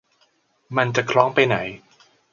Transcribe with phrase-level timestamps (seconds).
[0.77, 1.57] มันจะคล้องไปไหน